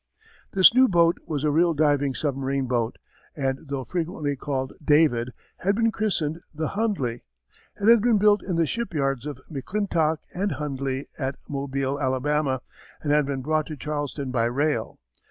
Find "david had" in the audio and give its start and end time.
4.83-5.75